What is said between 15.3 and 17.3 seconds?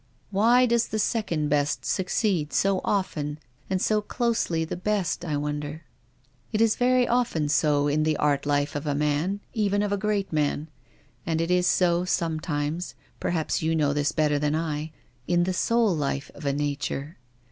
the soul life of a na ture.